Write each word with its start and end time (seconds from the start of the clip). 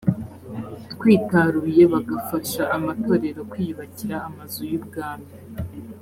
twitaruye 0.93 1.83
bagafasha 1.93 2.61
amatorero 2.77 3.41
kwiyubakira 3.51 4.15
amazu 4.27 4.61
y 4.71 4.73
ubwami 4.79 5.31